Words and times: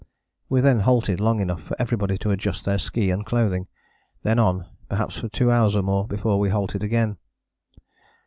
We 0.49 0.61
then 0.61 0.79
halted 0.79 1.19
long 1.19 1.41
enough 1.41 1.61
for 1.61 1.79
everybody 1.79 2.17
to 2.17 2.31
adjust 2.31 2.65
their 2.65 2.79
ski 2.79 3.11
and 3.11 3.23
clothing: 3.23 3.67
then 4.23 4.39
on, 4.39 4.65
perhaps 4.89 5.19
for 5.19 5.29
two 5.29 5.51
hours 5.51 5.75
or 5.75 5.83
more, 5.83 6.07
before 6.07 6.39
we 6.39 6.49
halted 6.49 6.81
again. 6.81 7.17